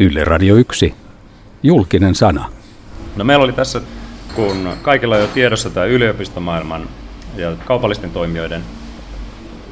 [0.00, 0.94] Yle Radio 1.
[1.62, 2.52] Julkinen sana.
[3.16, 3.80] No meillä oli tässä,
[4.34, 6.88] kun kaikilla on jo tiedossa tämä yliopistomaailman
[7.36, 8.62] ja kaupallisten toimijoiden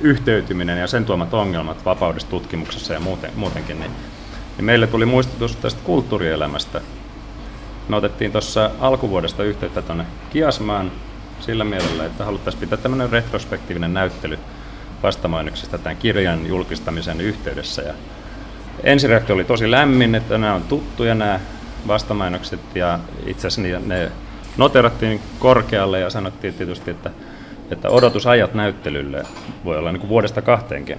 [0.01, 3.91] yhteytyminen ja sen tuomat ongelmat vapaudessa tutkimuksessa ja muuten, muutenkin, niin,
[4.57, 6.81] niin meille tuli muistutus tästä kulttuurielämästä.
[7.89, 10.93] Me otettiin tuossa alkuvuodesta yhteyttä tuonne Kiasmaan
[11.41, 14.39] sillä mielellä, että haluttaisiin pitää tämmöinen retrospektiivinen näyttely
[15.03, 17.83] vastamainoksista tämän kirjan julkistamisen yhteydessä.
[17.83, 17.95] Ja
[18.87, 21.41] ensireaktio oli tosi lämmin, että nämä on tuttuja nämä
[21.87, 24.13] vastamainokset ja itse asiassa ne
[24.57, 27.11] noterattiin korkealle ja sanottiin tietysti, että,
[27.71, 29.23] että odotusajat näyttelylle
[29.65, 30.99] voi olla niin kuin vuodesta kahteenkin.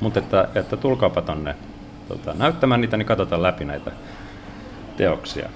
[0.00, 1.54] Mutta että, että tulkaapa tonne
[2.08, 3.90] tota, näyttämään niitä, niin katsotaan läpi näitä
[4.96, 5.48] teoksia.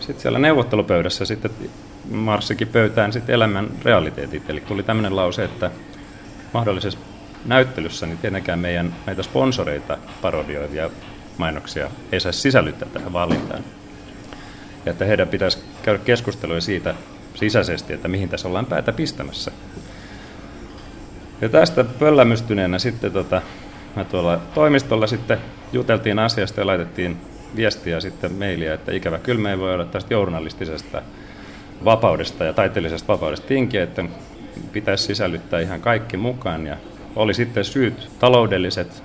[0.00, 1.50] Sitten siellä neuvottelupöydässä sitten
[2.10, 4.50] marssikin pöytään sitten elämän realiteetit.
[4.50, 5.70] Eli tuli tämmöinen lause, että
[6.52, 6.98] mahdollisessa
[7.44, 10.90] näyttelyssä niin tietenkään meidän näitä sponsoreita, parodioivia
[11.38, 13.64] mainoksia ei saisi sisällyttää tähän valintaan.
[14.86, 16.94] Ja että heidän pitäisi käydä keskustelua siitä
[17.34, 19.52] sisäisesti, että mihin tässä ollaan päätä pistämässä.
[21.40, 23.42] Ja tästä pöllämystyneenä sitten tota,
[23.96, 25.38] mä tuolla toimistolla sitten
[25.72, 27.16] juteltiin asiasta ja laitettiin
[27.56, 31.02] viestiä sitten mailia, että ikävä kyllä me ei voi olla tästä journalistisesta
[31.84, 34.04] vapaudesta ja taiteellisesta vapaudesta tinkiä, että
[34.72, 36.66] pitäisi sisällyttää ihan kaikki mukaan.
[36.66, 36.76] Ja
[37.16, 39.02] oli sitten syyt taloudelliset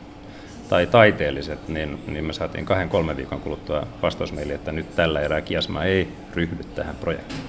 [0.70, 5.42] tai taiteelliset, niin, niin me saatiin kahden kolmen viikon kuluttua vastausmeili, että nyt tällä erää
[5.42, 7.42] Kiasma ei ryhdy tähän projektiin.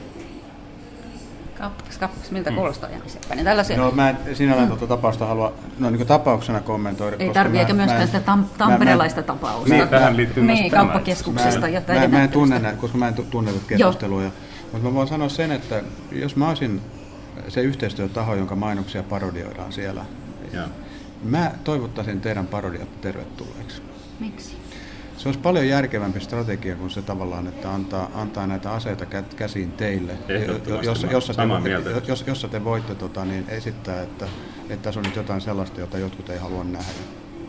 [1.58, 2.56] Kappas, kappas, miltä mm.
[2.56, 3.44] kuulostaa Jani Seppänen?
[3.44, 3.76] Tällaisia...
[3.76, 4.78] No mä en sinällään mm.
[4.78, 7.16] tuota tapausta halua no, niin tapauksena kommentoida.
[7.18, 9.74] Ei tarvitse, eikä myöskään sitä tam, tamperelaista tapausta.
[9.74, 11.60] Niin, tähän liittyy niin, kauppakeskuksesta.
[11.60, 14.30] Mä, mä, mä, mä, en tunne näitä, koska mä en tunne keskusteluja.
[14.72, 16.80] Mutta mä voin sanoa sen, että jos mä olisin
[17.48, 20.04] se yhteistyötaho, jonka mainoksia parodioidaan siellä,
[20.52, 20.68] ja.
[21.22, 23.82] mä toivottaisin teidän parodiat tervetulleeksi.
[24.20, 24.56] Miksi?
[25.16, 29.06] Se olisi paljon järkevämpi strategia kuin se tavallaan, että antaa, antaa näitä aseita
[29.36, 30.12] käsiin teille,
[30.82, 34.26] jossa, jossa, te, jos, jossa te voitte tota, niin esittää, että,
[34.60, 36.92] että tässä on nyt jotain sellaista, jota jotkut ei halua nähdä.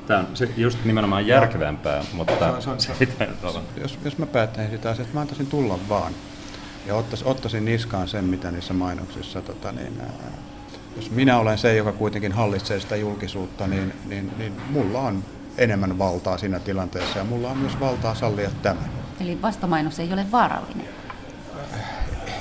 [0.08, 2.92] Tämä on se just nimenomaan järkevämpää, mutta se on, se
[3.44, 6.14] on, jos, jos mä päättäisin sitä asiaa, että mä antaisin tulla vaan
[6.88, 10.32] ja ottaisin, ottaisin niskaan sen, mitä niissä mainoksissa, tota, niin, ää,
[10.96, 15.24] jos minä olen se, joka kuitenkin hallitsee sitä julkisuutta, niin, niin, niin mulla on
[15.58, 18.82] enemmän valtaa siinä tilanteessa ja mulla on myös valtaa sallia tämä.
[19.22, 20.88] Eli vastamainos ei ole vaarallinen?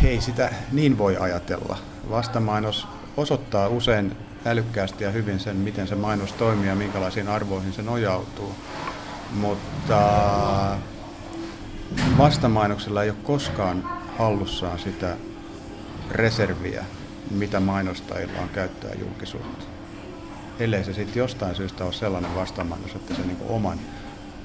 [0.04, 1.78] Ei sitä niin voi ajatella.
[2.10, 4.16] Vastamainos osoittaa usein
[4.46, 8.54] älykkäästi ja hyvin sen, miten se mainos toimii ja minkälaisiin arvoihin se nojautuu.
[9.30, 9.98] Mutta
[12.18, 13.84] vastamainoksella ei ole koskaan
[14.18, 15.16] hallussaan sitä
[16.10, 16.84] reserviä,
[17.30, 19.64] mitä mainostajilla on käyttää julkisuutta.
[20.58, 23.78] Ellei se sitten jostain syystä ole sellainen vastamainos, että se niinku oman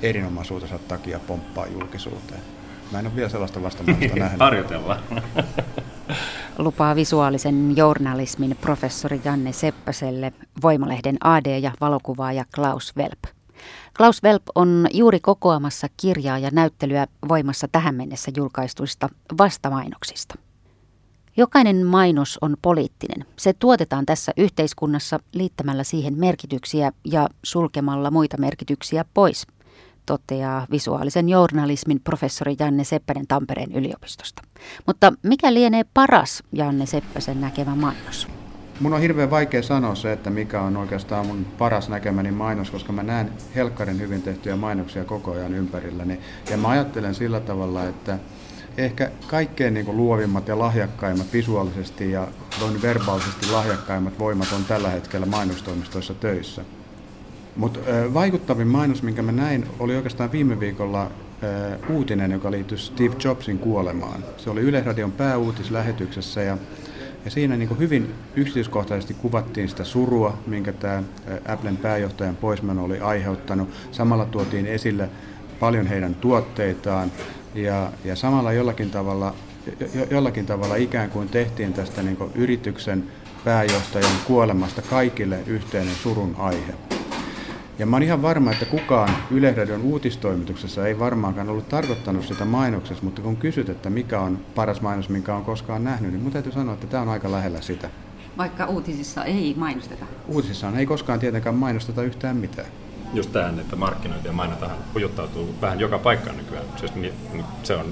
[0.01, 2.41] erinomaisuutensa takia pomppaa julkisuuteen.
[2.91, 4.39] Mä en ole vielä sellaista vastamainosta nähnyt.
[4.39, 4.99] Harjoitellaan.
[6.57, 13.23] Lupaa visuaalisen journalismin professori Janne Seppäselle, Voimalehden AD ja valokuvaaja Klaus Velp.
[13.97, 20.35] Klaus Velp on juuri kokoamassa kirjaa ja näyttelyä voimassa tähän mennessä julkaistuista vastamainoksista.
[21.37, 23.25] Jokainen mainos on poliittinen.
[23.37, 29.47] Se tuotetaan tässä yhteiskunnassa liittämällä siihen merkityksiä ja sulkemalla muita merkityksiä pois,
[30.05, 34.41] toteaa visuaalisen journalismin professori Janne Seppänen Tampereen yliopistosta.
[34.87, 38.27] Mutta mikä lienee paras Janne Seppäsen näkemä mainos?
[38.79, 42.93] Mun on hirveän vaikea sanoa se, että mikä on oikeastaan mun paras näkemäni mainos, koska
[42.93, 46.19] mä näen helkkarin hyvin tehtyjä mainoksia koko ajan ympärilläni.
[46.49, 48.19] Ja mä ajattelen sillä tavalla, että
[48.77, 52.27] ehkä kaikkein niin kuin luovimmat ja lahjakkaimmat visuaalisesti ja
[52.61, 56.61] noin verbaalisesti lahjakkaimmat voimat on tällä hetkellä mainostoimistoissa töissä.
[57.55, 57.79] Mutta
[58.13, 61.11] vaikuttavin mainos, minkä mä näin, oli oikeastaan viime viikolla
[61.89, 64.23] uutinen, joka liittyi Steve Jobsin kuolemaan.
[64.37, 66.57] Se oli Yleisradion pääuutislähetyksessä ja
[67.25, 71.03] ja siinä niin hyvin yksityiskohtaisesti kuvattiin sitä surua, minkä tämä
[71.47, 73.69] Applen pääjohtajan poismeno oli aiheuttanut.
[73.91, 75.09] Samalla tuotiin esille
[75.59, 77.11] paljon heidän tuotteitaan
[77.55, 79.33] ja, ja samalla jollakin tavalla,
[79.95, 83.03] jo, jollakin tavalla ikään kuin tehtiin tästä niin yrityksen
[83.45, 86.73] pääjohtajan kuolemasta kaikille yhteinen surun aihe.
[87.79, 93.03] Ja mä oon ihan varma, että kukaan Yleisradion uutistoimituksessa ei varmaankaan ollut tarkoittanut sitä mainoksessa,
[93.03, 96.51] mutta kun kysyt, että mikä on paras mainos, minkä on koskaan nähnyt, niin mun täytyy
[96.51, 97.89] sanoa, että tämä on aika lähellä sitä.
[98.37, 100.05] Vaikka uutisissa ei mainosteta?
[100.27, 102.67] Uutisissa ei koskaan tietenkään mainosteta yhtään mitään.
[103.15, 106.65] Just tähän, että markkinointi ja mainotahan hujuttautuu vähän joka paikkaan nykyään.
[106.75, 106.91] Siis
[107.63, 107.85] se on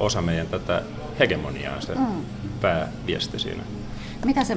[0.00, 0.82] osa meidän tätä
[1.18, 2.06] hegemoniaa, se mm.
[2.60, 3.62] pääviesti siinä.
[4.24, 4.56] Mitä se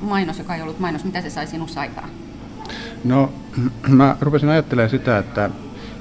[0.00, 2.08] mainos, joka ei ollut mainos, mitä se sai sinussa aikaan?
[3.04, 3.32] No,
[3.88, 5.50] mä rupesin ajattelemaan sitä, että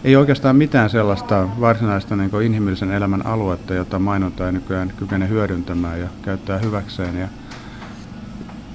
[0.04, 6.00] ei oikeastaan mitään sellaista varsinaista niin inhimillisen elämän aluetta, jota mainonta ei nykyään kykene hyödyntämään
[6.00, 7.20] ja käyttää hyväkseen.
[7.20, 7.28] Ja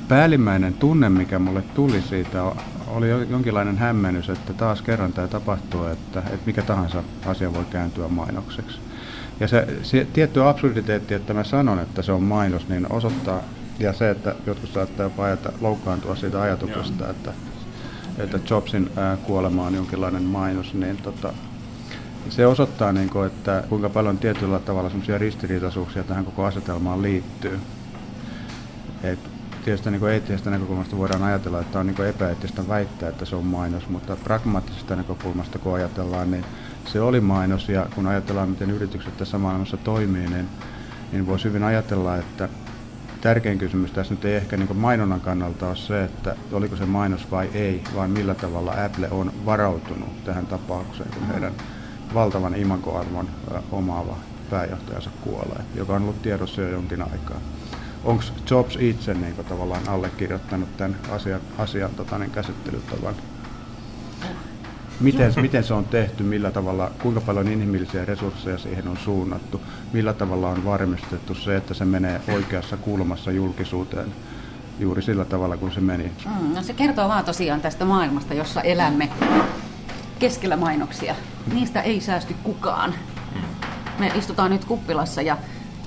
[0.08, 2.42] päällimmäinen tunne, mikä mulle tuli siitä,
[2.90, 8.08] oli jonkinlainen hämmennys, että taas kerran tämä tapahtuu, että, että mikä tahansa asia voi kääntyä
[8.08, 8.78] mainokseksi.
[9.40, 13.42] Ja se, se tietty absurditeetti, että mä sanon, että se on mainos, niin osoittaa,
[13.78, 17.10] ja se, että jotkut saattaa jopa ajata, loukkaantua siitä ajatuksesta, Joo.
[17.10, 17.32] että,
[18.18, 21.32] että Jobsin ää, kuolema on jonkinlainen mainos, niin tota,
[22.28, 27.60] se osoittaa, niin kuin, että kuinka paljon tietyllä tavalla sellaisia ristiriitaisuuksia tähän koko asetelmaan liittyy.
[29.02, 29.18] Et
[29.68, 33.88] tietysti niin eettisestä näkökulmasta voidaan ajatella, että on niin epäeettistä väittää, että se on mainos,
[33.88, 36.44] mutta pragmaattisesta näkökulmasta kun ajatellaan, niin
[36.86, 37.68] se oli mainos.
[37.68, 40.48] Ja kun ajatellaan, miten yritykset tässä maailmassa toimii, niin,
[41.12, 42.48] niin voisi hyvin ajatella, että
[43.20, 47.30] tärkein kysymys tässä nyt ei ehkä niin mainonnan kannalta ole se, että oliko se mainos
[47.30, 51.52] vai ei, vaan millä tavalla Apple on varautunut tähän tapaukseen, kun heidän
[52.14, 53.28] valtavan imagoarvon
[53.72, 54.16] omaava
[54.50, 57.40] pääjohtajansa kuolee, joka on ollut tiedossa jo jonkin aikaa
[58.04, 63.14] onko Jobs itse niin kuin, tavallaan allekirjoittanut tämän asian, asian tota, niin käsittelytavan?
[65.00, 69.60] Miten, miten se on tehty, millä tavalla, kuinka paljon inhimillisiä resursseja siihen on suunnattu,
[69.92, 74.12] millä tavalla on varmistettu se, että se menee oikeassa kulmassa julkisuuteen
[74.78, 76.12] juuri sillä tavalla kuin se meni.
[76.26, 79.08] Mm, no se kertoo vaan tosiaan tästä maailmasta, jossa elämme
[80.18, 81.14] keskellä mainoksia.
[81.52, 82.94] Niistä ei säästy kukaan.
[83.98, 85.36] Me istutaan nyt kuppilassa ja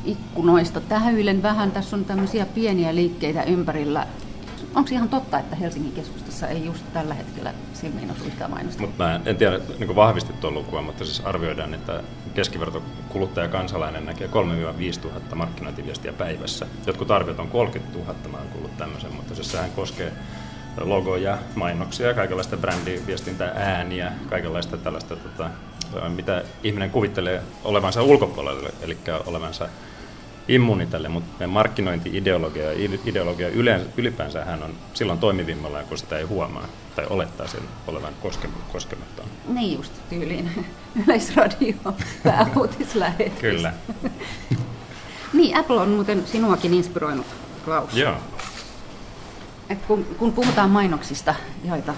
[0.06, 1.71] ikkunoista tähyilen vähän.
[1.71, 4.07] Tässä on tämmöisiä pieniä liikkeitä ympärillä.
[4.75, 8.81] Onko ihan totta, että Helsingin keskustassa ei just tällä hetkellä silmiin osu yhtään mainosta?
[8.81, 12.03] Mut mä en tiedä niin vahvistettua lukua, mutta siis arvioidaan, että
[12.33, 14.27] keskiverto kuluttaja kansalainen näkee
[14.98, 16.65] 3-5 tuhatta markkinointiviestiä päivässä.
[16.86, 20.13] Jotkut arviot on 30 000, mä oon kuullut tämmöisen, mutta siis sehän koskee
[20.77, 25.50] logoja, mainoksia, kaikenlaista brändiviestintää, ääniä, kaikenlaista tällaista, tota,
[26.09, 29.69] mitä ihminen kuvittelee olevansa ulkopuolelle, eli olevansa
[30.47, 33.49] immuuni tälle, mutta meidän markkinointi-ideologia ja ideologia
[33.97, 38.13] ylipäänsä hän on silloin toimivimmalla, kun sitä ei huomaa tai olettaa sen olevan
[38.71, 39.25] koskematon.
[39.47, 40.65] Niin just tyyliin.
[41.05, 41.75] Yleisradio
[42.23, 43.39] pääuutislähetys.
[43.39, 43.73] Kyllä.
[45.33, 47.25] niin, Apple on muuten sinuakin inspiroinut,
[47.65, 47.97] Klaus.
[47.97, 48.15] Joo.
[49.69, 51.94] Et kun, kun puhutaan mainoksista, joita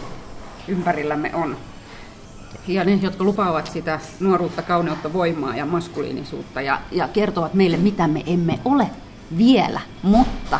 [0.68, 1.58] ympärillämme on,
[2.68, 8.08] ja ne, jotka lupaavat sitä nuoruutta, kauneutta, voimaa ja maskuliinisuutta ja, ja kertovat meille, mitä
[8.08, 8.90] me emme ole
[9.38, 10.60] vielä, mutta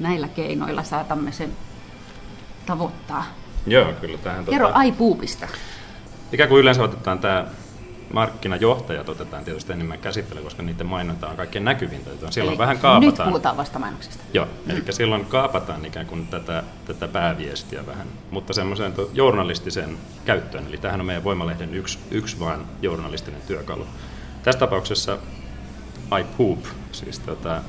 [0.00, 1.52] näillä keinoilla saatamme sen
[2.66, 3.24] tavoittaa.
[3.66, 4.18] Joo, kyllä.
[4.18, 5.48] Tähän, Kerro tota, iPoopista.
[6.32, 7.46] Ikään kuin yleensä otetaan tämä
[8.12, 12.10] markkinajohtajat otetaan tietysti enemmän käsittelyyn, koska niiden mainonta on kaikkein näkyvintä.
[12.30, 13.06] Silloin eli vähän kaapataan.
[13.06, 14.24] Nyt puhutaan vasta mainoksista.
[14.34, 14.70] Joo, mm.
[14.70, 20.66] eli silloin kaapataan ikään kuin tätä, tätä pääviestiä vähän, mutta semmoiseen journalistiseen käyttöön.
[20.66, 23.86] Eli tähän on meidän Voimalehden yksi, yksi vaan journalistinen työkalu.
[24.42, 25.18] Tässä tapauksessa
[26.20, 26.58] iPoop,
[26.92, 27.62] siis tota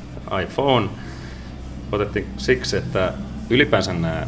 [0.44, 0.90] iPhone,
[1.92, 3.14] otettiin siksi, että
[3.50, 4.28] ylipäänsä nämä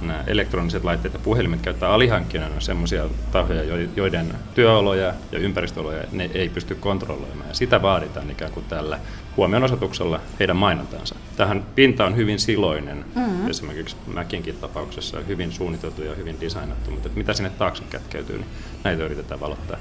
[0.00, 6.48] nämä elektroniset laitteet ja puhelimet käyttää alihankkijoina sellaisia tahoja, joiden työoloja ja ympäristöoloja ne ei
[6.48, 7.48] pysty kontrolloimaan.
[7.48, 8.98] Ja sitä vaaditaan ikään kuin tällä
[9.36, 11.14] huomionosoituksella heidän mainontaansa.
[11.36, 13.50] Tähän pinta on hyvin siloinen, mm-hmm.
[13.50, 18.48] esimerkiksi Mäkinkin tapauksessa hyvin suunniteltu ja hyvin designattu, mutta mitä sinne taakse kätkeytyy, niin
[18.84, 19.78] näitä yritetään valottaa.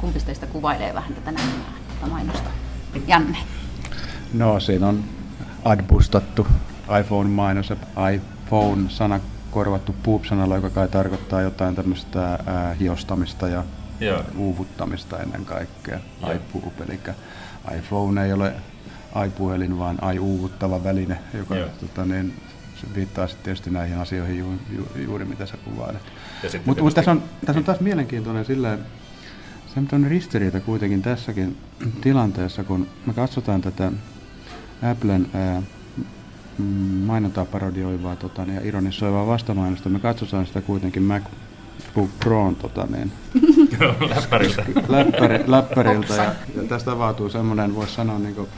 [0.00, 2.50] Kumpi teistä kuvailee vähän tätä näkymää, tätä mainosta?
[3.06, 3.38] Janne.
[4.32, 5.04] No siinä on
[5.64, 6.46] adbustattu
[7.00, 7.70] iPhone-mainos,
[8.50, 13.64] iPhone-sana korvattu poop-sanalla, joka kai tarkoittaa jotain tämmöistä ää, hiostamista ja
[14.00, 14.24] Joo.
[14.36, 16.00] uuvuttamista ennen kaikkea.
[16.22, 16.32] Joo.
[16.32, 17.00] iPoop, eli
[17.78, 18.52] iPhone ei ole
[19.26, 22.34] iPuhelin, vaan i-uuvuttava väline, joka tota, niin,
[22.80, 26.02] se viittaa sitten tietysti näihin asioihin ju, ju, juuri mitä sä kuvailet.
[26.64, 28.78] Mutta mut tässä, on, tässä on taas mielenkiintoinen silleen,
[29.74, 31.56] se on ristiriita kuitenkin tässäkin
[32.00, 33.92] tilanteessa, kun me katsotaan tätä
[34.90, 35.66] Applen ää, mm,
[37.06, 39.88] mainontaa parodioivaa tota, ja ironisoivaa vastamainosta.
[39.88, 43.12] Me katsotaan sitä kuitenkin MacBook Proon tota, niin,
[44.14, 44.64] läppäriltä.
[44.88, 48.48] läppäri, läppäriltä ja, ja tästä avautuu semmoinen, voisi sanoa, niin kuin,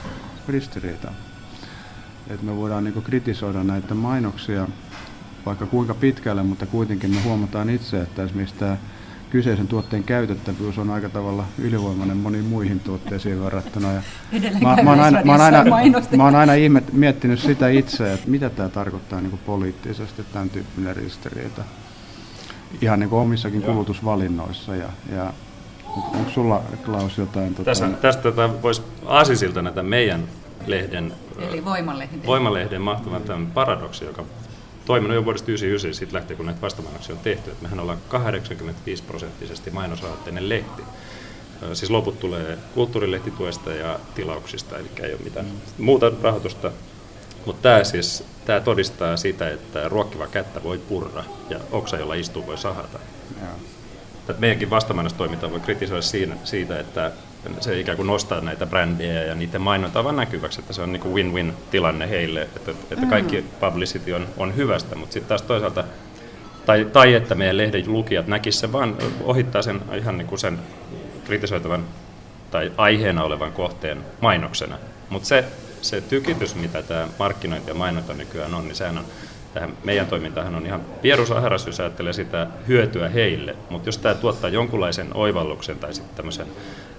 [0.49, 1.13] ristiriita.
[2.31, 4.69] Että me voidaan niin kuin, kritisoida näitä mainoksia
[5.47, 8.77] vaikka kuinka pitkälle, mutta kuitenkin me huomataan itse, että esimerkiksi tämä
[9.33, 13.93] kyseisen tuotteen käytettävyys on aika tavalla ylivoimainen moniin muihin tuotteisiin verrattuna.
[13.93, 14.03] Ja
[14.63, 15.65] mä, mä, oon aina, mä, oon aina,
[16.17, 20.51] mä oon aina ihmet, miettinyt sitä itse, että mitä tämä tarkoittaa niin kuin poliittisesti, tämän
[20.51, 21.63] tyyppinen ristiriita.
[22.81, 23.73] Ihan niin kuin omissakin Joo.
[23.73, 24.77] kulutusvalinnoissa.
[24.77, 25.33] Ja, ja
[25.97, 27.55] onko sulla, Klaus, jotain...
[27.55, 27.65] Tota...
[27.65, 30.23] Tässä, tästä tota, voisi aasisilta näitä meidän
[30.67, 34.25] lehden, Eli Voimalehden, Voimalehden mahtuvan paradoksi, joka
[34.85, 39.03] toiminut jo vuodesta 1999, siitä lähtien kun näitä vastamainoksia on tehty, että mehän ollaan 85
[39.03, 40.83] prosenttisesti mainosrahoitteinen lehti.
[41.73, 45.47] Siis loput tulee kulttuurilehtituesta ja tilauksista, eli ei ole mitään
[45.79, 46.71] muuta rahoitusta.
[47.47, 52.47] Mutta tämä siis tämä todistaa sitä, että ruokkiva kättä voi purra ja oksa, jolla istuu,
[52.47, 52.99] voi sahata.
[53.41, 54.35] Ja.
[54.39, 57.13] meidänkin vastamainostoiminta voi kritisoida siinä, siitä, että
[57.61, 61.01] se ikään kuin nostaa näitä brändejä ja niiden mainontaa vaan näkyväksi, että se on niin
[61.01, 65.85] kuin win-win tilanne heille, että, että kaikki publicity on, on hyvästä, mutta sitten taas toisaalta
[66.67, 70.59] tai, tai että meidän lehden lukijat näkisivät sen vaan ohittaa sen ihan niin kuin sen
[71.25, 71.85] kritisoitavan
[72.51, 74.79] tai aiheena olevan kohteen mainoksena.
[75.11, 75.45] Mutta se,
[75.81, 79.05] se tykitys, mitä tämä markkinointi ja mainonta nykyään on, niin sehän on
[79.55, 83.57] tähän meidän toimintahan on ihan pierusahras, jos ajattelee sitä hyötyä heille.
[83.71, 86.47] Mutta jos tämä tuottaa jonkunlaisen oivalluksen tai sitten tämmöisen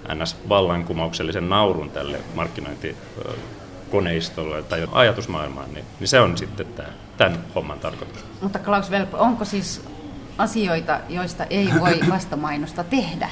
[0.08, 8.26] NS-vallankumouksellisen naurun tälle markkinointikoneistolle tai ajatusmaailmaan, niin, niin se on sitten tämä, tämän homman tarkoitus.
[8.42, 9.82] Mutta Klaus Velp, onko siis
[10.38, 13.30] asioita, joista ei voi vastamainosta tehdä?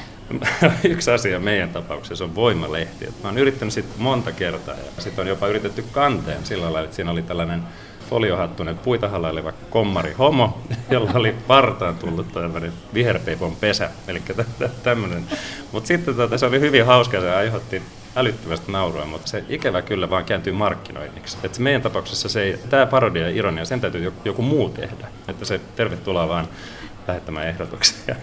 [0.83, 3.05] Yksi asia meidän tapauksessa on voimalehti.
[3.05, 6.95] Mä oon yrittänyt sitä monta kertaa ja sitten on jopa yritetty kanteen sillä lailla, että
[6.95, 7.63] siinä oli tällainen
[8.12, 14.22] foliohattunen puita halaileva kommari homo, jolla oli partaan tullut tämmöinen viherpeipon pesä, eli
[14.84, 15.25] tämmöinen.
[15.72, 17.82] Mutta sitten tota, se oli hyvin hauska, se aiheutti
[18.15, 21.38] älyttömästi naurua, mutta se ikävä kyllä vaan kääntyy markkinoinniksi.
[21.44, 25.08] Et meidän tapauksessa se tämä parodia ja ironia, sen täytyy joku, joku muu tehdä.
[25.27, 26.48] Että se tervetuloa vaan
[27.08, 28.15] lähettämään ehdotuksia.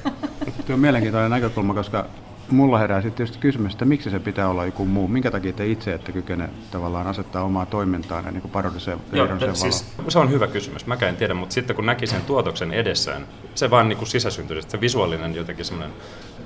[0.66, 2.06] Tuo on mielenkiintoinen näkökulma, koska
[2.50, 5.08] mulla herää sitten tietysti kysymys, että miksi se pitää olla joku muu.
[5.08, 9.84] Minkä takia te itse ette kykene tavallaan asettaa omaa toimintaa niin kuin parodiseen Joo, siis,
[10.08, 10.86] se on hyvä kysymys.
[10.86, 14.70] Mä en tiedä, mutta sitten kun näki sen tuotoksen edessään, se vaan niin kuin sisäsyntyisesti,
[14.70, 15.96] se visuaalinen jotenkin semmoinen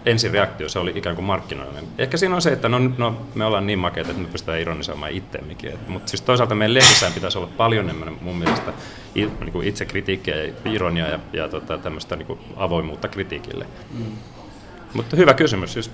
[0.07, 1.85] ensireaktio, se oli ikään kuin markkinoillinen.
[1.99, 5.13] Ehkä siinä on se, että no, no, me ollaan niin makeita, että me pystytään ironisoimaan
[5.13, 5.73] itseemmekin.
[5.89, 8.73] Mutta siis toisaalta meidän lehdissään pitäisi olla paljon enemmän mun mielestä
[9.15, 13.67] niin kuin itse kritiikkiä ja ironiaa ja, ja tota, tämmöistä niin kuin avoimuutta kritiikille.
[13.99, 14.05] Mm.
[14.95, 15.91] Mutta hyvä kysymys, jos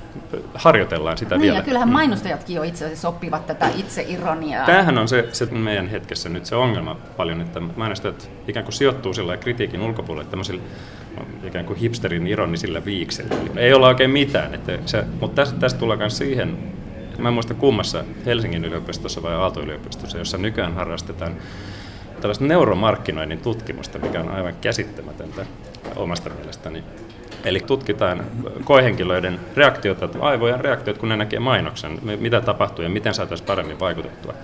[0.54, 1.56] harjoitellaan sitä niin, vielä.
[1.56, 1.92] Ja kyllähän mm.
[1.92, 4.66] mainostajatkin jo itse asiassa oppivat tätä itseironiaa.
[4.66, 9.14] Tämähän on se, se meidän hetkessä nyt se ongelma paljon, että mainostajat ikään kuin sijoittuu
[9.14, 10.62] sillä kritiikin ulkopuolelle tämmöisillä
[11.44, 13.34] ikään kuin hipsterin ironisilla viiksellä.
[13.56, 14.54] Ei olla oikein mitään.
[14.54, 16.58] Että se, mutta tästä, tästä tullaan myös siihen,
[16.96, 21.36] että mä en muista kummassa Helsingin yliopistossa vai Aalto-yliopistossa, jossa nykyään harrastetaan
[22.20, 25.46] tällaista neuromarkkinoinnin tutkimusta, mikä on aivan käsittämätöntä
[25.96, 26.84] omasta mielestäni.
[27.44, 28.24] Eli tutkitaan
[28.64, 34.34] koehenkilöiden reaktiota, aivojen reaktiot, kun ne näkee mainoksen, mitä tapahtuu ja miten saataisiin paremmin vaikutettua.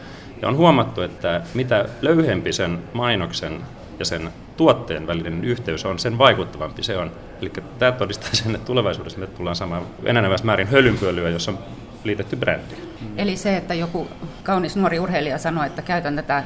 [0.43, 3.61] Ja on huomattu, että mitä löyhempi sen mainoksen
[3.99, 7.11] ja sen tuotteen välinen yhteys on, sen vaikuttavampi se on.
[7.43, 11.59] Eli tämä todistaa sen, että tulevaisuudessa me tullaan saamaan enenevässä määrin hölynpölyä, jossa on
[12.05, 12.75] liitetty brändi.
[13.17, 14.09] Eli se, että joku
[14.43, 16.45] kaunis nuori urheilija sanoo, että käytän tätä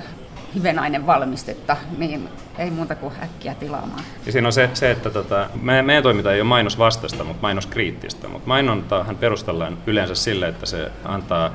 [0.54, 2.28] hivenainen valmistetta, niin
[2.58, 4.02] ei muuta kuin äkkiä tilaamaan.
[4.26, 8.28] Ja siinä on se, se että tota, me, meidän toiminta ei ole mainosvastasta, mutta mainoskriittistä.
[8.28, 11.50] Mutta mainontaahan perustellaan yleensä sille, että se antaa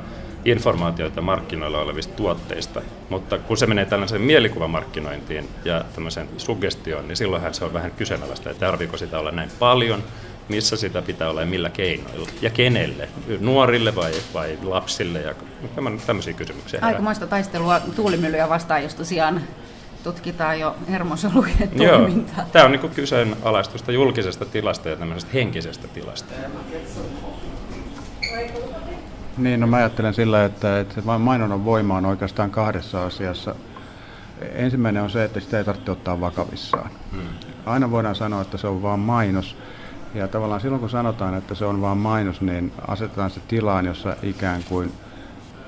[0.46, 7.54] informaatioita markkinoilla olevista tuotteista, mutta kun se menee tällaiseen mielikuvamarkkinointiin ja tämmöiseen suggestioon, niin silloinhan
[7.54, 10.04] se on vähän kyseenalaista, että tarviiko sitä olla näin paljon,
[10.50, 13.10] missä sitä pitää olla ja millä keinoilla ja kenelle,
[13.40, 15.34] nuorille vai, vai lapsille ja
[16.08, 16.80] tämmöisiä kysymyksiä.
[16.82, 19.42] Aikamoista taistelua tuulimyllyjä vastaan, jos tosiaan
[20.04, 22.38] tutkitaan jo hermosolujen toimintaa.
[22.38, 26.34] Joo, tämä on niin kyseenalaistusta julkisesta tilasta ja tämmöisestä henkisestä tilasta.
[29.38, 33.56] Niin, no mä ajattelen sillä, että, että mainonnan voima on oikeastaan kahdessa asiassa.
[34.54, 36.90] Ensimmäinen on se, että sitä ei tarvitse ottaa vakavissaan.
[37.12, 37.22] Hmm.
[37.66, 39.56] Aina voidaan sanoa, että se on vain mainos.
[40.14, 44.16] Ja tavallaan silloin kun sanotaan, että se on vain mainos, niin asetetaan se tilaan, jossa
[44.24, 44.92] ikään kuin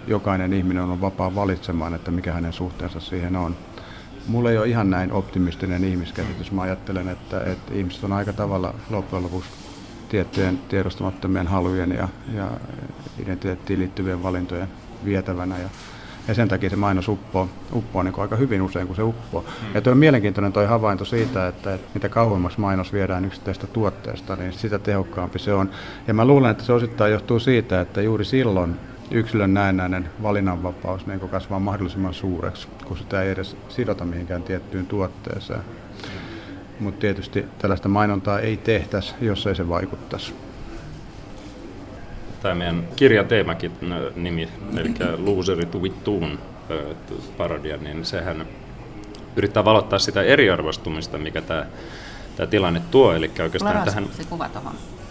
[0.08, 3.56] jokainen ihminen on vapaa valitsemaan, että mikä hänen suhteensa siihen on.
[4.28, 6.52] Mulla ei ole ihan näin optimistinen ihmiskäsitys.
[6.52, 9.50] Mä ajattelen, että, että ihmiset on aika tavalla loppujen lopuksi
[10.10, 12.52] tiettyjen tiedostamattomien halujen ja, ja
[13.20, 14.68] identiteettiin liittyvien valintojen
[15.06, 15.58] vietävänä.
[15.58, 15.70] Ja,
[16.28, 19.42] ja sen takia se mainos uppoo, uppoo niin aika hyvin usein, kun se uppoo.
[19.42, 19.70] Hmm.
[19.74, 24.36] Ja tuo on mielenkiintoinen tuo havainto siitä, että, että mitä kauemmas mainos viedään yksittäistä tuotteesta,
[24.36, 25.70] niin sitä tehokkaampi se on.
[26.08, 28.76] Ja mä luulen, että se osittain johtuu siitä, että juuri silloin
[29.12, 35.62] yksilön näennäinen valinnanvapaus niin kasvaa mahdollisimman suureksi, kun sitä ei edes sidota mihinkään tiettyyn tuotteeseen.
[36.80, 40.34] Mutta tietysti tällaista mainontaa ei tehtäisi, jos ei se vaikuttaisi.
[42.46, 43.72] Tämä meidän kirjateemakin
[44.16, 46.40] nimi, eli Loserit Vittuun
[47.38, 48.46] parodia, niin sehän
[49.36, 51.66] yrittää valottaa sitä eriarvostumista, mikä tämä,
[52.36, 53.14] tämä tilanne tuo.
[53.14, 54.08] Eli oikeastaan tähän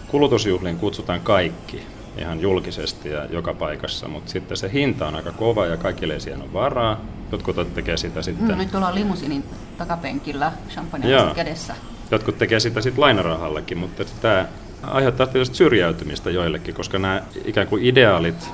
[0.07, 1.83] kulutusjuhliin kutsutaan kaikki
[2.17, 6.19] ihan julkisesti ja joka paikassa, mutta sitten se hinta on aika kova ja kaikille ei
[6.19, 7.01] siihen ole varaa.
[7.31, 8.55] Jotkut tekee sitä sitten...
[8.55, 9.43] Mm, nyt ollaan limusinin
[9.77, 11.75] takapenkillä, champagne kädessä.
[12.11, 14.45] Jotkut tekee sitä sitten lainarahallakin, mutta tämä
[14.91, 18.49] aiheuttaa tietysti syrjäytymistä joillekin, koska nämä ikään kuin ideaalit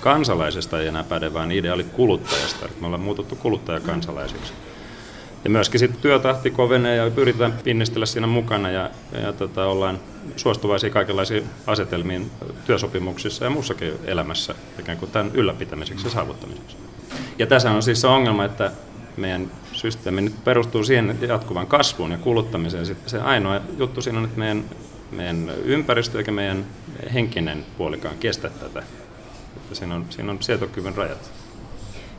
[0.00, 2.68] kansalaisesta ei enää päde, vaan ideaalit kuluttajasta.
[2.80, 4.52] Me ollaan muututtu kuluttajakansalaisiksi.
[5.44, 8.90] Ja myöskin sitten työtahti kovenee ja pyritään pinnistellä siinä mukana ja,
[9.22, 9.98] ja tota, ollaan
[10.36, 12.30] suostuvaisia kaikenlaisiin asetelmiin
[12.66, 16.76] työsopimuksissa ja muussakin elämässä ikään kuin tämän ylläpitämiseksi ja saavuttamiseksi.
[17.38, 18.70] Ja tässä on siis se ongelma, että
[19.16, 22.86] meidän systeemi nyt perustuu siihen jatkuvan kasvuun ja kuluttamiseen.
[22.86, 24.64] Sitten se ainoa juttu siinä on, että meidän,
[25.12, 26.66] meidän ympäristö eikä meidän
[27.14, 28.82] henkinen puolikaan kestä tätä.
[29.56, 31.30] Että siinä on, siinä on sietokyvyn rajat.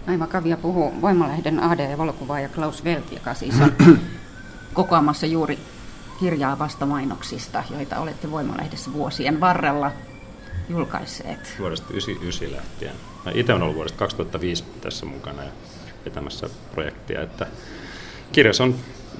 [0.08, 3.74] Naima Kavia puhuu Voimalehden AD-valokuvaaja Klaus Welt, joka siis on
[4.74, 5.60] kokoamassa juuri
[6.20, 9.92] kirjaa vastamainoksista, joita olette Voimalehdessä vuosien varrella
[10.70, 11.56] julkaisseet.
[11.60, 12.96] Vuodesta 1999 lähtien.
[13.26, 15.52] Mä itse olen ollut vuodesta 2005 tässä mukana ja
[16.06, 17.48] vetämässä projektia, että
[18.32, 18.76] kirjassa on,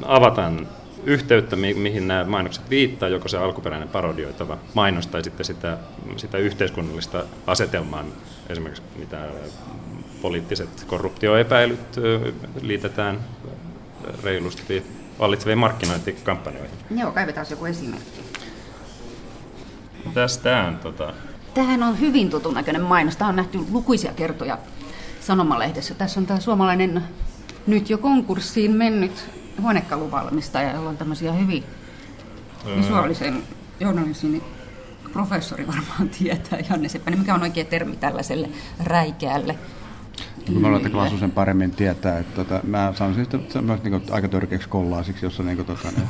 [0.06, 0.68] avataan
[1.06, 5.78] yhteyttä, mi- mihin nämä mainokset viittaa, joko se alkuperäinen parodioitava mainos tai sitten sitä,
[6.18, 8.04] sitä yhteiskunnallista asetelmaa,
[8.50, 9.18] esimerkiksi mitä
[10.22, 12.00] poliittiset korruptioepäilyt
[12.62, 13.20] liitetään
[14.24, 14.84] reilusti
[15.20, 16.78] vallitseviin markkinointikampanjoihin.
[16.98, 18.22] Joo, kaivetaan joku esimerkki.
[20.14, 21.14] Tästä on tota...
[21.54, 23.18] Tähän on hyvin tutun näköinen mainos.
[23.18, 24.58] Tämä on nähty lukuisia kertoja
[25.22, 25.94] Sanomalehdessä.
[25.94, 27.04] Tässä on tämä suomalainen
[27.68, 29.12] nyt jo konkurssiin mennyt
[29.62, 31.64] huonekaluvalmistaja, jolla on tämmöisiä hyvin
[32.78, 33.44] visuaalisen
[33.80, 34.44] journalismin
[35.14, 38.50] professori varmaan tietää, Janne Seppänen, mikä on oikea termi tällaiselle
[38.84, 39.56] räikeälle
[40.50, 44.02] me ollaan Klasu sen paremmin tietää, että tota, mä sanoisin, että se on myös niin
[44.12, 46.04] aika törkeäksi kollaasiksi, jossa niin kuin, tota, ne,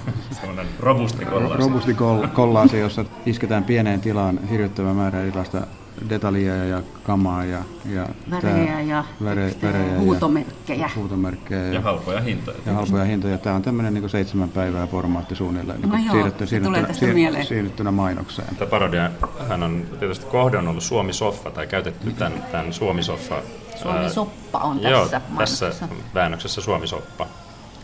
[0.80, 1.64] robusti kollaasi.
[1.64, 1.96] Robusti
[2.34, 5.68] kollaasi, jossa isketään pieneen tilaan hirvittävä määrä erilaista
[6.10, 10.80] detaljia ja kamaa ja, ja värejä ja, väre, värejä huutomerkkejä.
[10.80, 12.58] Ja, huutomerkkejä ja, ja halpoja hintoja.
[12.66, 13.38] Ja halpoja hintoja.
[13.38, 18.56] Tämä on tämmöinen niin seitsemän päivää formaatti suunnilleen no niin siirretty, siirrettynä, siirrettynä, siirrettynä mainokseen.
[18.56, 19.12] Tämä parodia,
[19.50, 23.42] hän on tietysti kohde on ollut Suomi-soffa tai käytetty tämän, tämän Suomi-soffa.
[23.76, 25.74] Suomi-soppa on tässä Joo, tässä
[26.14, 27.28] väännöksessä Suomi-soppa.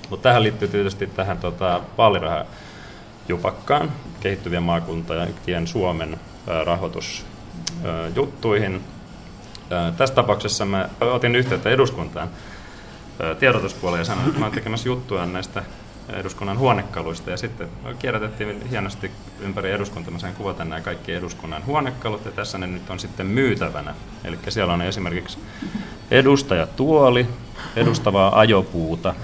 [0.10, 6.20] Mutta tähän liittyy tietysti tähän tota, vaalirahajupakkaan kehittyvien maakuntien Suomen
[6.66, 7.26] rahoitus
[8.16, 8.82] juttuihin.
[9.98, 12.30] Tässä tapauksessa mä otin yhteyttä eduskuntaan
[13.40, 15.64] tiedotuspuoleen ja sanoin, että mä olen tekemässä juttuja näistä
[16.10, 17.68] eduskunnan huonekaluista ja sitten
[18.00, 20.14] kierrätettiin hienosti ympäri eduskuntaa.
[20.14, 23.94] Mä sain kuvata nämä kaikki eduskunnan huonekalut ja tässä ne nyt on sitten myytävänä.
[24.24, 25.38] Eli siellä on esimerkiksi
[26.12, 27.28] edustajatuoli,
[27.76, 29.16] edustavaa ajopuuta,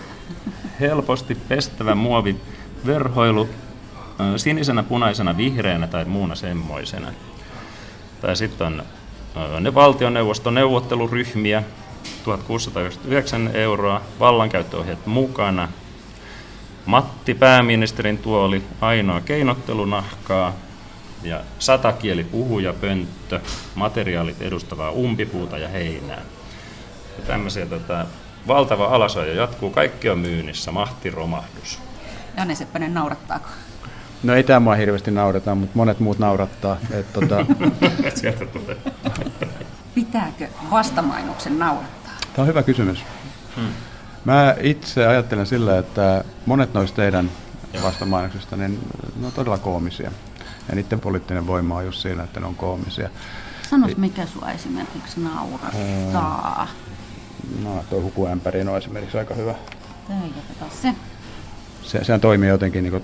[0.79, 2.35] helposti pestävä muovi
[2.85, 3.49] verhoilu,
[4.37, 7.07] sinisenä, punaisena, vihreänä tai muuna semmoisena.
[8.25, 11.63] Tai sitten on ne valtioneuvoston neuvotteluryhmiä,
[12.23, 15.67] 1699 euroa, vallankäyttöohjeet mukana,
[16.85, 20.53] Matti pääministerin tuoli, ainoa keinottelunahkaa
[21.23, 23.39] ja satakieli puhuja pönttö,
[23.75, 26.21] materiaalit edustavaa umpipuuta ja heinää.
[27.17, 28.05] Ja tämmöisiä tota,
[28.47, 31.79] valtava alasajo jatkuu, kaikki on myynnissä, mahtiromahdus.
[32.38, 33.49] Janne Seppänen, naurattaako?
[34.23, 36.78] No ei tämä mua hirveästi naurata, mutta monet muut naurattaa.
[36.91, 37.45] Et, tota...
[38.15, 38.78] Sieltä tulee.
[39.95, 42.13] Pitääkö vastamainoksen naurattaa?
[42.34, 43.04] Tämä on hyvä kysymys.
[43.56, 43.67] Hmm.
[44.25, 47.32] Mä itse ajattelen sillä, että monet noista teidän
[47.84, 48.80] vastamainoksista, niin
[49.19, 50.12] ne on todella koomisia.
[50.69, 53.10] Ja niiden poliittinen voima on just siinä, että ne on koomisia.
[53.69, 56.67] Sanois, mikä sua esimerkiksi naurattaa?
[57.63, 59.56] No, tuo hukuämpäri on esimerkiksi aika hyvä.
[60.82, 60.95] se.
[61.84, 63.04] Se, sehän toimii jotenkin niin kuin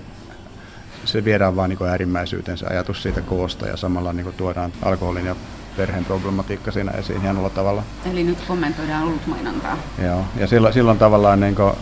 [1.04, 5.36] se viedään vain niin äärimmäisyyteen se ajatus siitä koosta ja samalla niin tuodaan alkoholin ja
[5.76, 7.82] perheen problematiikka siinä esiin hienolla tavalla.
[8.12, 9.78] Eli nyt kommentoidaan olutmainontaa.
[10.04, 11.72] Joo, ja silloin, silloin tavallaan niin kuin,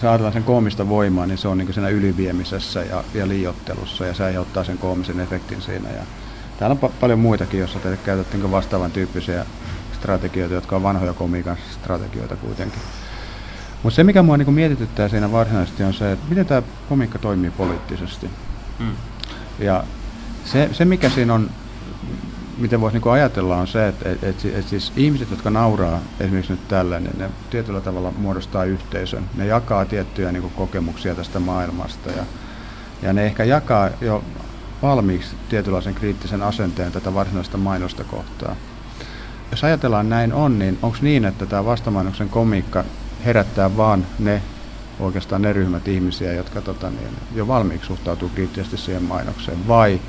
[0.00, 4.14] se ajatellaan sen koomista voimaa, niin se on niin siinä yliviemisessä ja, ja liiottelussa ja
[4.14, 5.88] se aiheuttaa sen koomisen efektin siinä.
[5.88, 6.02] Ja
[6.58, 9.46] täällä on pa- paljon muitakin, joissa te käytätte niin vastaavan tyyppisiä
[9.92, 12.80] strategioita, jotka on vanhoja komiikan strategioita kuitenkin.
[13.82, 17.50] Mutta se, mikä mua niin mietityttää siinä varsinaisesti, on se, että miten tämä komiikka toimii
[17.50, 18.30] poliittisesti.
[18.78, 18.92] Mm.
[19.58, 19.84] Ja
[20.44, 21.50] se, se, mikä siinä on,
[22.58, 26.52] miten voisi niin ajatella, on se, että et, et, et siis ihmiset, jotka nauraa esimerkiksi
[26.52, 29.24] nyt tällä, niin ne tietyllä tavalla muodostaa yhteisön.
[29.36, 32.24] Ne jakaa tiettyjä niin kokemuksia tästä maailmasta ja,
[33.02, 34.24] ja ne ehkä jakaa jo
[34.82, 38.56] valmiiksi tietynlaisen kriittisen asenteen tätä varsinaista mainosta kohtaan.
[39.50, 42.84] Jos ajatellaan näin on, niin onko niin, että tämä vastamainoksen komiikka
[43.24, 44.42] herättää vaan ne
[45.00, 50.00] oikeastaan ne ryhmät ihmisiä, jotka tota, niin, jo valmiiksi suhtautuu kriittisesti siihen mainokseen, vai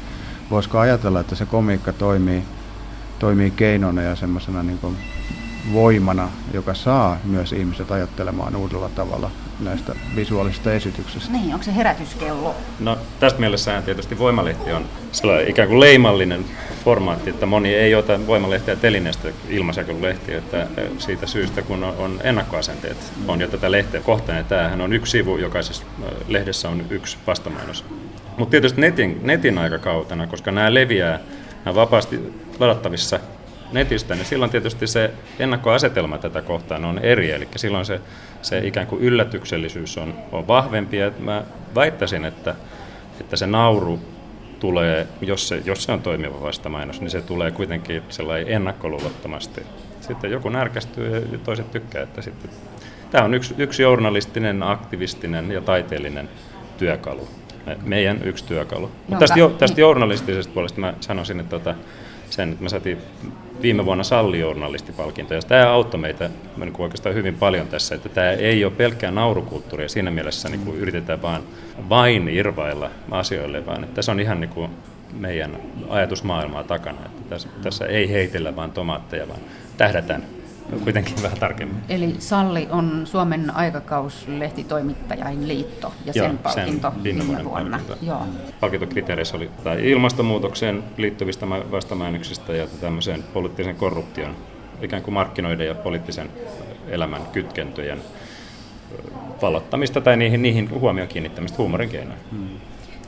[0.50, 2.44] voisiko ajatella, että se komiikka toimii,
[3.20, 4.80] toimii keinona ja semmoisena niin
[5.74, 11.32] voimana, joka saa myös ihmiset ajattelemaan uudella tavalla näistä visuaalisista esityksistä.
[11.32, 12.56] Niin, onko se herätyskello?
[12.80, 16.46] No tästä mielessä tietysti Voimalehti on sellainen ikään kuin leimallinen
[16.86, 22.98] formaatti, että moni ei ota Voimalehtiä telineestä ilmaisjakelulehtiä, että siitä syystä kun on ennakkoasenteet
[23.28, 25.84] on jo tätä lehteä kohtaan, ja tämähän on yksi sivu, jokaisessa
[26.28, 27.86] lehdessä on yksi vastamainos.
[28.38, 31.20] Mutta tietysti netin, netin aikakautena, koska nämä leviää
[31.66, 33.20] nämä vapaasti ladattavissa
[33.74, 38.02] netistä, niin silloin tietysti se ennakkoasetelma tätä kohtaan on eri, eli silloin se,
[38.42, 41.44] se ikään kuin yllätyksellisyys on, on vahvempi, ja mä
[41.76, 42.56] väittäisin, että,
[43.20, 44.00] että se nauru
[44.60, 49.62] tulee, jos se, jos se on toimiva vastamainos, niin se tulee kuitenkin sellainen ennakkoluulottomasti.
[50.02, 52.52] Sitten joku närkästyy ja toiset tykkää, että sitten
[53.12, 56.30] tämä on yksi, yksi journalistinen, aktivistinen ja taiteellinen
[56.78, 57.28] työkalu.
[57.84, 58.92] Meidän yksi työkalu.
[59.08, 61.76] Mutta tästä, jo, tästä journalistisesta puolesta mä sanoisin, että tota,
[62.34, 62.98] sen, että me saatiin
[63.62, 68.32] viime vuonna sallijournalistipalkinto, ja tämä auttoi meitä niin kuin oikeastaan hyvin paljon tässä, että tämä
[68.32, 71.44] ei ole pelkkää naurukulttuuria siinä mielessä, niin kuin yritetään vaan
[71.90, 74.72] vain irvailla asioille, vaan että tässä on ihan niin kuin
[75.20, 75.58] meidän
[75.90, 79.40] ajatusmaailmaa takana, että tässä, tässä ei heitellä vaan tomaatteja, vaan
[79.78, 80.24] tähdätään
[80.84, 81.78] kuitenkin vähän tarkemmin.
[81.90, 87.78] Eli Salli on Suomen aikakauslehtitoimittajain liitto ja sen Joo, palkinto sen viime vuonna.
[87.78, 88.06] Palkinto.
[88.06, 88.28] Joo.
[88.60, 94.36] Palkintokriteereissä oli tai ilmastonmuutokseen liittyvistä vastamainoksista ja tämmöiseen poliittisen korruption,
[94.82, 96.30] ikään kuin markkinoiden ja poliittisen
[96.88, 98.02] elämän kytkentöjen
[99.42, 102.20] valottamista tai niihin, niihin huomioon kiinnittämistä huumorin keinoin.
[102.32, 102.50] Hmm.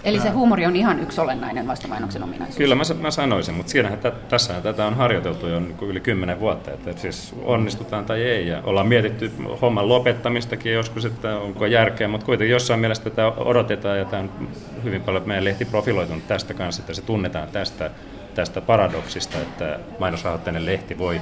[0.05, 2.57] Eli se huumori on ihan yksi olennainen vastamainoksen ominaisuus.
[2.57, 6.39] Kyllä mä, mä sanoisin, mutta siinähän t- tässähän tätä on harjoiteltu jo niin yli kymmenen
[6.39, 8.47] vuotta, että, että siis onnistutaan tai ei.
[8.47, 13.99] Ja ollaan mietitty homman lopettamistakin joskus, että onko järkeä, mutta kuitenkin jossain mielessä tätä odotetaan
[13.99, 14.47] ja tämä on
[14.83, 17.91] hyvin paljon meidän lehti profiloitunut tästä kanssa, että se tunnetaan tästä,
[18.35, 21.21] tästä paradoksista, että mainosrahoitteinen lehti voi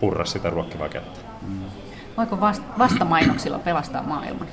[0.00, 1.20] purra sitä ruokkivaa kättä.
[2.16, 2.40] Voiko
[2.78, 4.48] vastamainoksilla pelastaa maailman?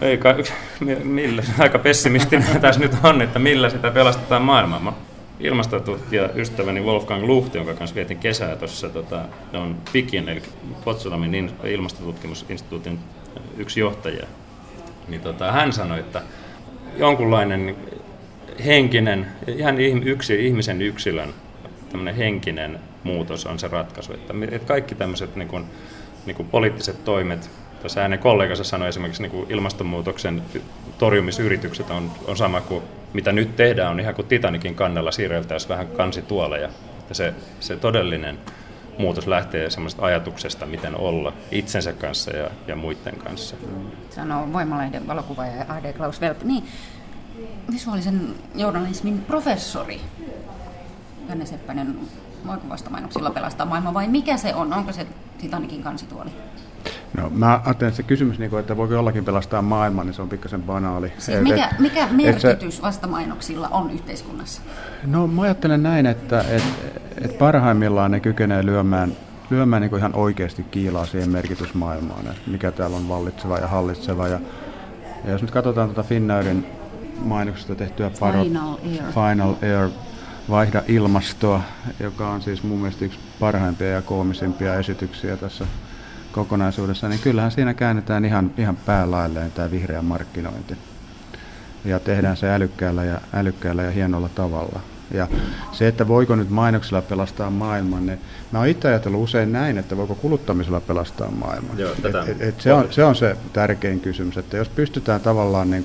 [0.00, 0.34] Ei kai,
[1.04, 4.98] millä, aika pessimistinen tässä nyt on, että millä sitä pelastetaan maailmaa.
[5.40, 10.42] Ilmastotutkija ystäväni Wolfgang Luhti, jonka kanssa vietin kesää tuossa, tota, on PIKin, eli
[10.84, 12.98] Potsdamin ilmastotutkimusinstituutin
[13.56, 14.26] yksi johtaja.
[15.08, 16.22] Niin tota, hän sanoi, että
[16.96, 17.76] jonkunlainen
[18.64, 21.34] henkinen, ihan yksi ihmisen yksilön
[22.18, 24.12] henkinen muutos on se ratkaisu.
[24.12, 25.64] Että, että kaikki tämmöiset niin kuin,
[26.26, 30.42] niin poliittiset toimet, Tuossa hänen kollegansa sanoi esimerkiksi niin kuin ilmastonmuutoksen
[30.98, 35.88] torjumisyritykset on, on sama kuin mitä nyt tehdään, on ihan kuin Titanikin kannella siirreltäisiin vähän
[35.88, 36.68] kansituoleja.
[36.98, 38.38] Että se, se todellinen
[38.98, 43.56] muutos lähtee semmoista ajatuksesta, miten olla itsensä kanssa ja, ja muiden kanssa.
[44.10, 45.92] Sanoo Voimalehden valokuvaaja A.D.
[45.92, 46.42] Klaus Velp.
[46.42, 46.64] Niin,
[47.72, 50.00] visuaalisen journalismin professori
[51.28, 51.98] Janne Seppänen,
[52.46, 54.72] voiko vastamainoksilla pelastaa maailman vai mikä se on?
[54.72, 55.06] Onko se
[55.38, 56.30] Titanikin kansituoli?
[57.16, 60.28] No, mä ajattelen, että se kysymys, niin että voiko jollakin pelastaa maailman, niin se on
[60.28, 61.12] pikkasen banaali.
[61.18, 64.62] Siis mikä, et, mikä merkitys se, vastamainoksilla on yhteiskunnassa?
[65.06, 66.62] No mä ajattelen näin, että et,
[67.20, 69.12] et parhaimmillaan ne kykenee lyömään,
[69.50, 74.28] lyömään niin ihan oikeasti kiilaa siihen merkitysmaailmaan, että mikä täällä on vallitseva ja hallitseva.
[74.28, 74.40] Ja,
[75.24, 76.66] ja jos nyt katsotaan tuota Finnairin
[77.18, 79.12] mainoksesta tehtyä paro, Final Air.
[79.12, 79.90] Final Air
[80.50, 81.60] Vaihda ilmastoa,
[82.00, 85.66] joka on siis mun mielestä yksi parhaimpia ja koomisimpia esityksiä tässä
[86.32, 90.76] kokonaisuudessa, niin kyllähän siinä käännetään ihan, ihan päälailleen tämä vihreä markkinointi.
[91.84, 94.80] Ja tehdään se älykkäällä ja, älykkäällä ja hienolla tavalla.
[95.14, 95.28] Ja
[95.72, 98.18] se, että voiko nyt mainoksilla pelastaa maailman, niin
[98.52, 101.78] mä oon itse ajatellut usein näin, että voiko kuluttamisella pelastaa maailman.
[101.78, 105.70] Joo, tätä et, et se, on, se on se tärkein kysymys, että jos pystytään tavallaan
[105.70, 105.84] niin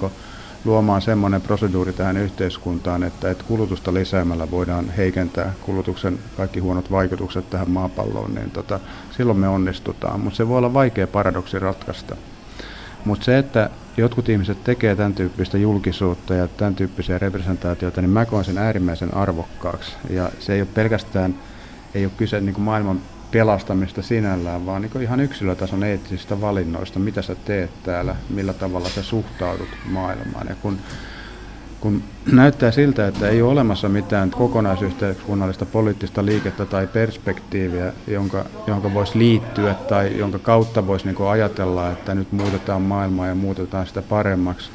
[0.65, 7.49] luomaan semmoinen proseduuri tähän yhteiskuntaan, että, että kulutusta lisäämällä voidaan heikentää kulutuksen kaikki huonot vaikutukset
[7.49, 8.79] tähän maapalloon, niin tota,
[9.17, 10.19] silloin me onnistutaan.
[10.19, 12.15] Mutta se voi olla vaikea paradoksi ratkaista.
[13.05, 18.25] Mutta se, että jotkut ihmiset tekee tämän tyyppistä julkisuutta ja tämän tyyppisiä representaatioita, niin mä
[18.25, 19.91] koen sen äärimmäisen arvokkaaksi.
[20.09, 21.35] Ja se ei ole pelkästään,
[21.93, 23.01] ei ole kyse niin kuin maailman
[23.35, 29.03] pelastamista sinällään, vaan niin ihan yksilötason eettisistä valinnoista, mitä sä teet täällä, millä tavalla sä
[29.03, 30.47] suhtaudut maailmaan.
[30.49, 30.77] Ja kun,
[31.81, 38.93] kun näyttää siltä, että ei ole olemassa mitään kokonaisyhteiskunnallista poliittista liikettä tai perspektiiviä, jonka, jonka
[38.93, 44.01] voisi liittyä tai jonka kautta voisi niin ajatella, että nyt muutetaan maailmaa ja muutetaan sitä
[44.01, 44.69] paremmaksi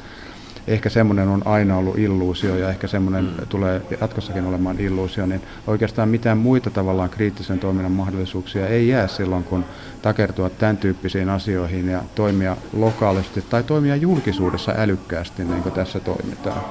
[0.67, 3.47] ehkä semmoinen on aina ollut illuusio ja ehkä semmoinen mm.
[3.49, 9.43] tulee jatkossakin olemaan illuusio, niin oikeastaan mitään muita tavallaan kriittisen toiminnan mahdollisuuksia ei jää silloin,
[9.43, 9.65] kun
[10.01, 16.61] takertua tämän tyyppisiin asioihin ja toimia lokaalisti tai toimia julkisuudessa älykkäästi, niin kuin tässä toimitaan.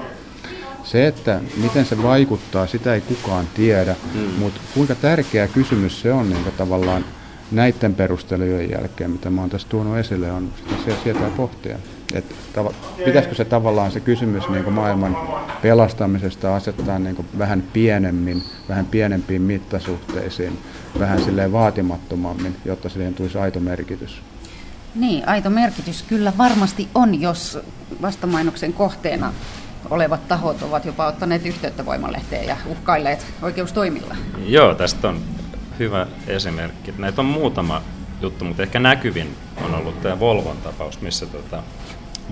[0.85, 4.20] Se, että miten se vaikuttaa, sitä ei kukaan tiedä, mm.
[4.20, 7.05] mutta kuinka tärkeä kysymys se on niin tavallaan
[7.50, 10.48] näiden perustelujen jälkeen, mitä mä oon tässä tuonut esille, on
[10.79, 11.76] sitä sieltä pohtia.
[12.14, 12.34] Että
[13.04, 15.16] pitäisikö se tavallaan se kysymys niin kuin maailman
[15.62, 20.58] pelastamisesta asettaa niin kuin vähän pienemmin, vähän pienempiin mittasuhteisiin,
[20.98, 24.22] vähän silleen vaatimattomammin, jotta siihen tulisi aito merkitys?
[24.94, 27.58] Niin, aito merkitys kyllä varmasti on, jos
[28.02, 29.32] vastamainoksen kohteena
[29.90, 34.16] olevat tahot ovat jopa ottaneet yhteyttä voimalehteen ja uhkailleet oikeustoimilla.
[34.46, 35.20] Joo, tästä on
[35.78, 36.94] hyvä esimerkki.
[36.98, 37.82] Näitä on muutama
[38.20, 41.62] juttu, mutta ehkä näkyvin on ollut tämä Volvon tapaus, missä tota,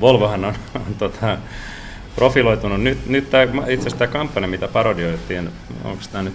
[0.01, 1.39] Volvohan on, on tota,
[2.17, 2.83] profiloitunut.
[2.83, 5.51] Nyt, nyt tämä, itse asiassa tämä kampanja, mitä parodioitiin,
[5.85, 6.35] onko tämä nyt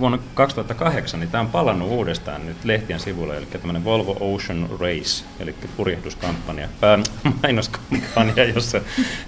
[0.00, 5.24] vuonna 2008, niin tämä on palannut uudestaan nyt lehtien sivuille, eli tämmöinen Volvo Ocean Race,
[5.40, 8.80] eli purjehduskampanja, äh, mainoskampanja, jossa,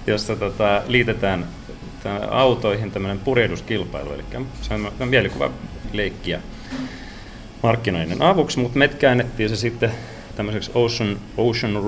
[0.07, 1.45] jossa tota, liitetään
[2.31, 4.23] autoihin tämmöinen purjehduskilpailu, eli
[4.61, 5.51] se on mielikuva
[5.93, 6.41] leikkiä
[7.63, 9.91] markkinoinnin avuksi, mutta me käännettiin se sitten
[10.35, 11.87] tämmöiseksi Ocean, Ocean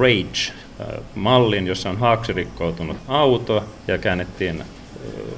[0.80, 4.64] Rage-mallin, jossa on haaksirikkoutunut auto ja käännettiin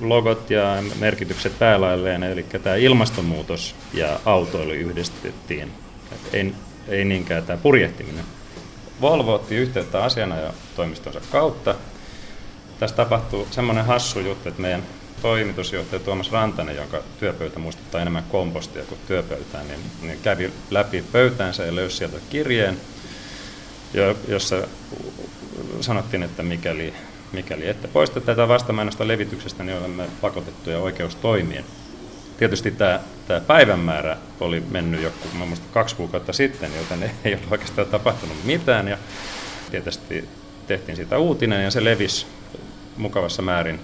[0.02, 5.72] logot ja merkitykset päälailleen, eli tämä ilmastonmuutos ja autoilu yhdistettiin.
[6.34, 6.54] ei,
[6.88, 8.26] ei niinkään tämä purjehtiminen.
[9.02, 11.76] Volvo otti yhteyttä asianajotoimistonsa kautta.
[12.80, 14.84] Tässä tapahtuu semmoinen hassu juttu, että meidän
[15.22, 21.66] toimitusjohtaja Tuomas Rantanen, jonka työpöytä muistuttaa enemmän kompostia kuin työpöytää, niin, niin kävi läpi pöytäänsä
[21.66, 22.78] ja löysi sieltä kirjeen,
[24.28, 24.68] jossa
[25.82, 26.94] sanottiin, että mikäli
[27.32, 31.66] mikäli ette poista tätä vastamainosta levityksestä, niin olemme pakotettuja oikeustoimiin.
[32.38, 37.88] Tietysti tämä, tämä päivänmäärä oli mennyt joku muista kaksi kuukautta sitten, joten ei ole oikeastaan
[37.88, 38.88] tapahtunut mitään.
[38.88, 38.98] Ja
[39.72, 40.30] tietysti
[40.68, 42.26] tehtiin siitä uutinen ja se levisi
[42.98, 43.80] mukavassa määrin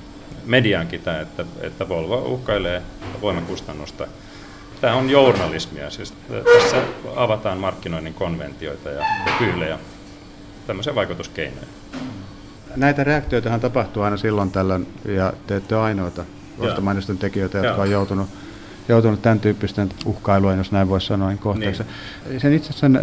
[0.45, 2.81] mediaankin tämä, että, että Volvo uhkailee
[3.21, 4.07] voimakustannusta.
[4.81, 6.13] Tämä on journalismia, siis
[6.53, 6.83] tässä
[7.15, 9.05] avataan markkinoinnin konventioita ja,
[9.69, 9.79] ja
[10.67, 11.67] tämmöisiä vaikutuskeinoja
[12.76, 16.26] näitä reaktioitahan tapahtuu aina silloin tällöin, ja te ette ole ainoita
[16.60, 18.30] vastamainosten tekijöitä, jotka on joutunut,
[18.88, 21.84] joutunut tämän tyyppisten uhkailujen, jos näin voisi sanoa, kohteeksi.
[22.30, 22.41] Niin.
[22.41, 22.99] Sen itse sen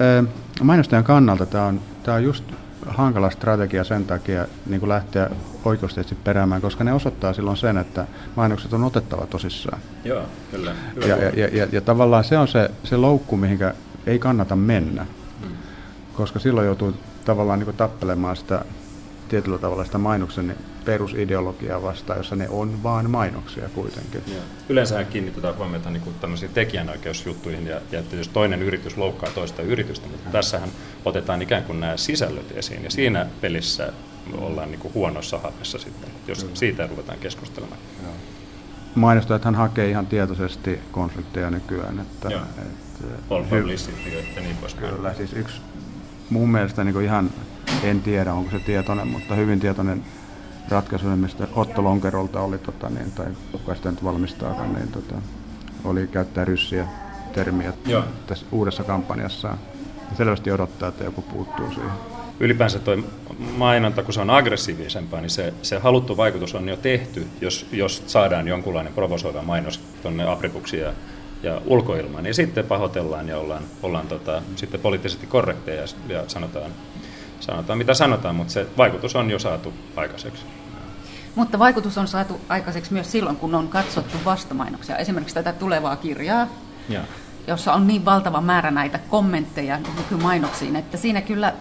[0.63, 2.45] mainostajan kannalta tämä on, tämä on just
[2.87, 5.31] hankala strategia sen takia niin kuin lähteä
[5.65, 9.81] oikeusteitse peräämään, koska ne osoittaa silloin sen, että mainokset on otettava tosissaan.
[10.05, 10.73] Joo, kyllä.
[10.95, 13.75] kyllä ja, ja, ja, ja, ja tavallaan se on se, se loukku, mihinkä
[14.07, 15.07] ei kannata mennä,
[15.41, 15.57] hmm.
[16.17, 18.65] koska silloin joutuu tavallaan niin kuin tappelemaan sitä
[19.29, 24.23] tietyllä tavalla sitä mainoksen perusideologiaa vastaan, jossa ne on vain mainoksia kuitenkin.
[24.27, 24.43] Ja.
[24.69, 30.31] Yleensähän kiinnitetään huomiota niin tämmöisiin tekijänoikeusjuttuihin ja, ja jos toinen yritys loukkaa toista yritystä, mutta
[30.31, 30.69] tässähän
[31.05, 33.93] otetaan ikään kuin nämä sisällöt esiin ja siinä pelissä
[34.39, 36.57] ollaan niin kuin huonossa hapessa sitten, jos Kyllä.
[36.57, 37.81] siitä ruvetaan keskustelemaan.
[38.03, 38.13] Joo.
[38.95, 41.99] Mainostajathan hakee ihan tietoisesti konflikteja nykyään.
[41.99, 42.43] Että, Joo.
[42.43, 44.95] että, hy- ja niin poispäin.
[44.95, 45.61] Kyllä, siis yksi
[46.31, 47.31] mun mielestä niin ihan
[47.83, 50.05] en tiedä onko se tietoinen, mutta hyvin tietoinen
[50.69, 55.15] ratkaisu, mistä Otto Lonkerolta oli, tota, niin, tai kuka sitä nyt valmistaakaan, niin, tota,
[55.85, 56.87] oli käyttää ryssiä
[57.33, 58.05] termiä Joo.
[58.27, 59.59] tässä uudessa kampanjassaan.
[60.11, 61.91] Ja selvästi odottaa, että joku puuttuu siihen.
[62.41, 62.97] Ylipäänsä tuo
[63.57, 68.03] mainonta, kun se on aggressiivisempaa, niin se, se haluttu vaikutus on jo tehty, jos, jos
[68.07, 70.93] saadaan jonkunlainen provosoiva mainos tuonne apripuksi ja,
[71.43, 76.73] ja ulkoilmaan, niin sitten pahoitellaan ja ollaan, ollaan tota, sitten poliittisesti korrekteja ja, ja sanotaan
[77.41, 80.43] sanotaan mitä sanotaan, mutta se vaikutus on jo saatu aikaiseksi.
[81.35, 84.97] Mutta vaikutus on saatu aikaiseksi myös silloin, kun on katsottu vastamainoksia.
[84.97, 86.47] Esimerkiksi tätä tulevaa kirjaa,
[86.89, 87.01] ja.
[87.47, 91.55] jossa on niin valtava määrä näitä kommentteja nykymainoksiin, että siinä kyllä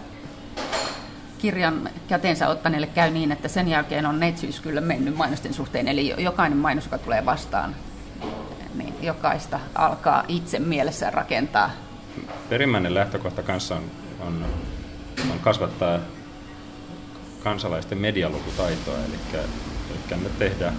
[1.38, 5.88] kirjan käteensä ottaneelle käy niin, että sen jälkeen on neitsyys kyllä mennyt mainosten suhteen.
[5.88, 7.76] Eli jokainen mainos, joka tulee vastaan,
[8.74, 11.70] niin jokaista alkaa itse mielessään rakentaa.
[12.48, 13.84] Perimmäinen lähtökohta kanssa on,
[14.20, 14.44] on
[15.30, 15.98] on kasvattaa
[17.44, 19.44] kansalaisten medialukutaitoa, eli,
[19.90, 20.74] eli me tehdään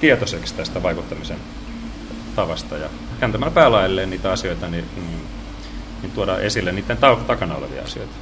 [0.00, 1.38] tietoiseksi tästä vaikuttamisen
[2.36, 2.88] tavasta ja
[3.20, 5.26] kääntämällä päälailleen niitä asioita, niin, niin,
[6.02, 8.14] niin tuodaan esille niiden takana olevia asioita.